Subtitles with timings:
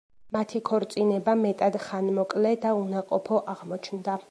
[0.35, 4.17] მათი ქორწინება მეტად ხანმოკლე და უნაყოფო აღმოჩნდა.